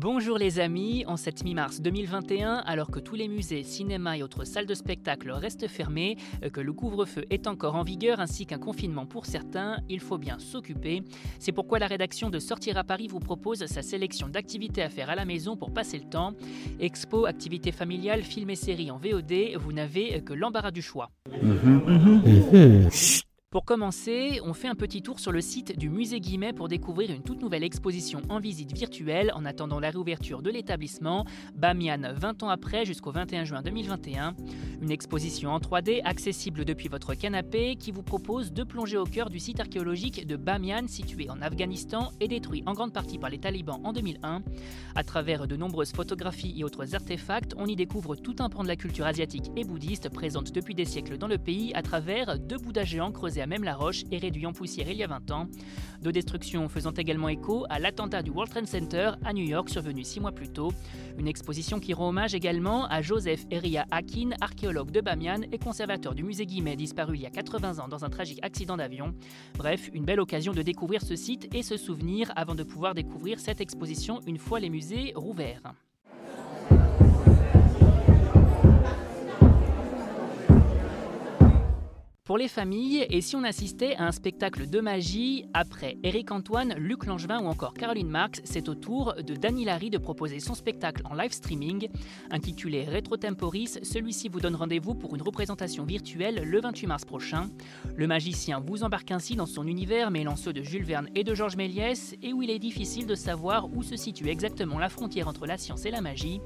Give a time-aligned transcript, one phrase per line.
[0.00, 4.44] Bonjour les amis, en cette mi-mars 2021, alors que tous les musées, cinémas et autres
[4.44, 8.56] salles de spectacle restent fermés, euh, que le couvre-feu est encore en vigueur ainsi qu'un
[8.58, 11.02] confinement pour certains, il faut bien s'occuper.
[11.38, 15.10] C'est pourquoi la rédaction de Sortir à Paris vous propose sa sélection d'activités à faire
[15.10, 16.32] à la maison pour passer le temps.
[16.80, 21.10] Expo, activités familiales, films et séries en VOD, vous n'avez que l'embarras du choix.
[23.52, 27.10] Pour commencer, on fait un petit tour sur le site du musée Guimet pour découvrir
[27.10, 31.24] une toute nouvelle exposition en visite virtuelle en attendant la réouverture de l'établissement,
[31.56, 34.36] Bamian 20 ans après jusqu'au 21 juin 2021.
[34.80, 39.30] Une exposition en 3D accessible depuis votre canapé qui vous propose de plonger au cœur
[39.30, 43.40] du site archéologique de Bamian situé en Afghanistan et détruit en grande partie par les
[43.40, 44.42] talibans en 2001.
[44.94, 48.68] À travers de nombreuses photographies et autres artefacts, on y découvre tout un pan de
[48.68, 52.58] la culture asiatique et bouddhiste présente depuis des siècles dans le pays à travers deux
[52.58, 55.46] bouddhas géants creusés même la roche et réduit en poussière il y a 20 ans.
[56.02, 60.02] De destructions faisant également écho à l'attentat du World Trade Center à New York survenu
[60.04, 60.72] six mois plus tôt.
[61.18, 66.14] Une exposition qui rend hommage également à Joseph Eria Akin, archéologue de Bamiyan et conservateur
[66.14, 69.14] du musée Guimet disparu il y a 80 ans dans un tragique accident d'avion.
[69.56, 73.40] Bref, une belle occasion de découvrir ce site et se souvenir avant de pouvoir découvrir
[73.40, 75.74] cette exposition une fois les musées rouverts.
[82.30, 86.74] Pour les familles, et si on assistait à un spectacle de magie, après Eric Antoine,
[86.78, 90.54] Luc Langevin ou encore Caroline Marx, c'est au tour de Dany Larry de proposer son
[90.54, 91.88] spectacle en live streaming.
[92.30, 97.50] Intitulé Retro Temporis, celui-ci vous donne rendez-vous pour une représentation virtuelle le 28 mars prochain.
[97.96, 101.34] Le magicien vous embarque ainsi dans son univers mêlant ceux de Jules Verne et de
[101.34, 105.26] Georges Méliès, et où il est difficile de savoir où se situe exactement la frontière
[105.26, 106.40] entre la science et la magie.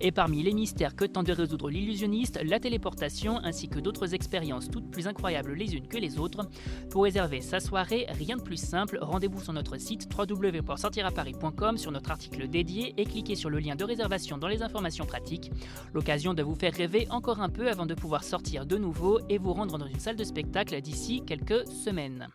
[0.00, 4.68] Et parmi les mystères que tente de résoudre l'illusionniste, la téléportation ainsi que d'autres expériences
[4.68, 6.48] toutes plus incroyables les unes que les autres.
[6.90, 12.10] Pour réserver sa soirée, rien de plus simple, rendez-vous sur notre site www.sortiraparis.com sur notre
[12.10, 15.50] article dédié et cliquez sur le lien de réservation dans les informations pratiques.
[15.92, 19.38] L'occasion de vous faire rêver encore un peu avant de pouvoir sortir de nouveau et
[19.38, 22.28] vous rendre dans une salle de spectacle d'ici quelques semaines.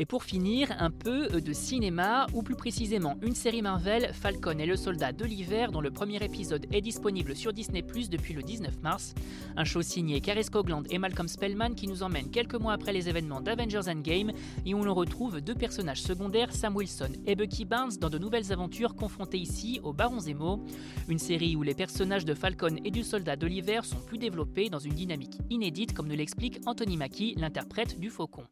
[0.00, 4.58] Et pour finir, un peu euh, de cinéma, ou plus précisément une série Marvel, Falcon
[4.58, 8.32] et le soldat de l'hiver, dont le premier épisode est disponible sur Disney Plus depuis
[8.32, 9.14] le 19 mars.
[9.58, 13.10] Un show signé Caris Cogland et Malcolm Spellman qui nous emmène quelques mois après les
[13.10, 14.32] événements d'Avengers Endgame
[14.64, 18.52] et où l'on retrouve deux personnages secondaires, Sam Wilson et Bucky Barnes, dans de nouvelles
[18.52, 20.64] aventures confrontées ici au Baron Zemo.
[21.10, 24.70] Une série où les personnages de Falcon et du soldat de l'hiver sont plus développés
[24.70, 28.46] dans une dynamique inédite, comme nous l'explique Anthony Mackie, l'interprète du Faucon.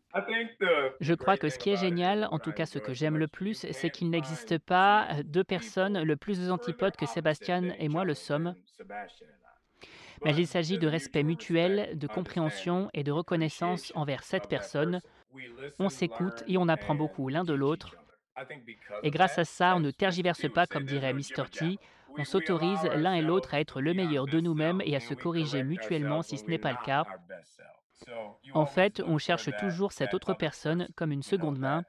[1.01, 3.67] Je crois que ce qui est génial, en tout cas ce que j'aime le plus,
[3.71, 8.55] c'est qu'il n'existe pas deux personnes le plus antipodes que Sébastien et moi le sommes.
[10.25, 15.01] Mais il s'agit de respect mutuel, de compréhension et de reconnaissance envers cette personne.
[15.79, 17.97] On s'écoute et on apprend beaucoup l'un de l'autre.
[19.03, 21.49] Et grâce à ça, on ne tergiverse pas comme dirait Mr.
[21.51, 21.79] T.
[22.17, 25.63] On s'autorise l'un et l'autre à être le meilleur de nous-mêmes et à se corriger
[25.63, 27.05] mutuellement si ce n'est pas le cas.
[28.55, 31.83] En fait, on cherche toujours cette autre personne comme une seconde main.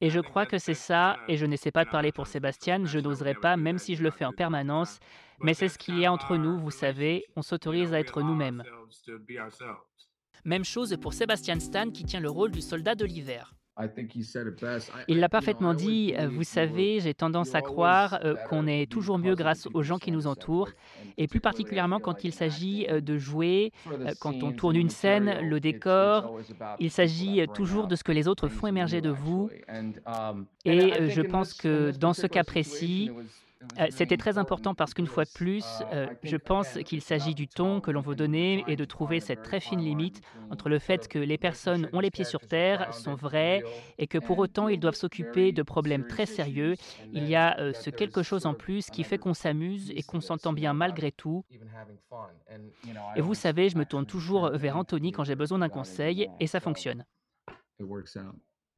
[0.00, 2.98] Et je crois que c'est ça, et je n'essaie pas de parler pour Sébastien, je
[2.98, 4.98] n'oserais pas, même si je le fais en permanence,
[5.40, 8.62] mais c'est ce qu'il y a entre nous, vous savez, on s'autorise à être nous-mêmes.
[10.44, 13.54] Même chose pour Sébastien Stan qui tient le rôle du soldat de l'hiver.
[15.08, 19.18] Il l'a parfaitement dit, euh, vous savez, j'ai tendance à croire euh, qu'on est toujours
[19.18, 20.70] mieux grâce aux gens qui nous entourent,
[21.18, 23.72] et plus particulièrement quand il s'agit euh, de jouer,
[24.20, 26.38] quand on tourne une scène, le décor,
[26.78, 29.50] il s'agit toujours de ce que les autres font émerger de vous,
[30.06, 33.10] um, et je pense que dans ce cas précis,
[33.90, 37.80] c'était très important parce qu'une fois de plus, euh, je pense qu'il s'agit du ton
[37.80, 41.18] que l'on veut donner et de trouver cette très fine limite entre le fait que
[41.18, 43.62] les personnes ont les pieds sur terre, sont vraies,
[43.98, 46.74] et que pour autant ils doivent s'occuper de problèmes très sérieux.
[47.12, 50.20] Il y a euh, ce quelque chose en plus qui fait qu'on s'amuse et qu'on
[50.20, 51.44] s'entend bien malgré tout.
[53.16, 56.46] Et vous savez, je me tourne toujours vers Anthony quand j'ai besoin d'un conseil et
[56.46, 57.04] ça fonctionne.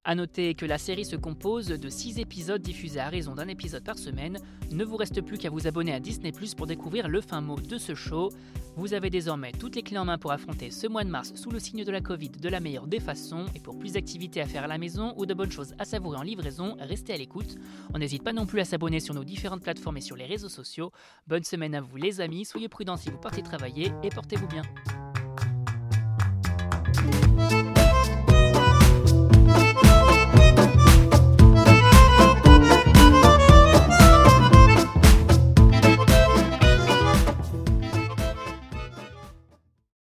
[0.09, 3.85] A noter que la série se compose de 6 épisodes diffusés à raison d'un épisode
[3.85, 4.39] par semaine.
[4.71, 7.61] Ne vous reste plus qu'à vous abonner à Disney Plus pour découvrir le fin mot
[7.61, 8.31] de ce show.
[8.77, 11.51] Vous avez désormais toutes les clés en main pour affronter ce mois de mars sous
[11.51, 13.45] le signe de la Covid de la meilleure des façons.
[13.55, 16.17] Et pour plus d'activités à faire à la maison ou de bonnes choses à savourer
[16.17, 17.57] en livraison, restez à l'écoute.
[17.93, 20.49] On n'hésite pas non plus à s'abonner sur nos différentes plateformes et sur les réseaux
[20.49, 20.91] sociaux.
[21.27, 24.63] Bonne semaine à vous les amis, soyez prudents si vous partez travailler et portez-vous bien.